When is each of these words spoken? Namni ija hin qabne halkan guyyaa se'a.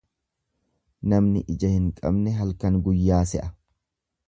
Namni 1.13 1.43
ija 1.57 1.69
hin 1.75 1.85
qabne 1.99 2.35
halkan 2.41 2.81
guyyaa 2.89 3.21
se'a. 3.35 3.55